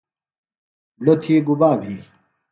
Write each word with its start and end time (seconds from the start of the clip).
ڑو 1.03 1.13
تھی 1.21 1.33
گُبا 1.47 1.71
بھی؟ 1.81 1.95